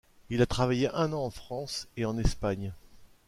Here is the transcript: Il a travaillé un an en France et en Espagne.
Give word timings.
Il 0.31 0.41
a 0.41 0.47
travaillé 0.47 0.89
un 0.95 1.13
an 1.13 1.25
en 1.25 1.29
France 1.29 1.87
et 1.95 2.05
en 2.05 2.17
Espagne. 2.17 2.73